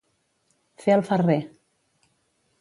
Fer 0.85 0.95
el 0.95 1.05
ferrer. 1.11 1.37